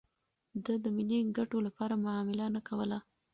ده 0.63 0.73
د 0.83 0.85
ملي 0.97 1.19
ګټو 1.37 1.57
لپاره 1.67 1.93
معامله 2.03 2.45
نه 2.55 2.61
کوله. 2.67 2.97